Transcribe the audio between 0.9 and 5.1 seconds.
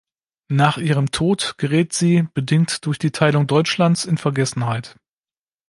Tod gerät sie, bedingt durch die Teilung Deutschlands, in Vergessenheit.